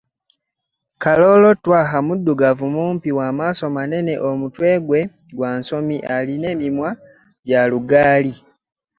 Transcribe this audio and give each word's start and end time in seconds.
Kaloolo 1.01 1.49
Twaha 1.63 1.97
muddugavu 2.07 2.65
mumpi 2.75 3.09
w’amaaso 3.17 3.65
manene 3.75 4.13
omutwe 4.29 4.69
gwe 4.85 5.01
gwa 5.35 5.49
nsoomi 5.57 5.97
alina 6.15 6.47
emimwa 6.55 6.89
gya 7.47 7.61
lugali. 7.71 8.33